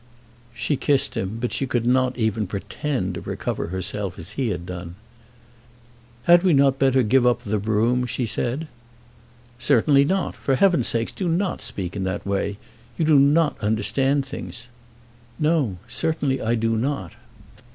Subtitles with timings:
[0.55, 4.65] She kissed him, but she could not even pretend to recover herself as he had
[4.65, 4.95] done.
[6.23, 8.67] "Had we not better give up the brougham?" she said.
[9.59, 10.35] "Certainly not.
[10.35, 12.57] For heaven's sake do not speak in that way!
[12.97, 14.69] You do not understand things."
[15.37, 17.13] "No; certainly I do not."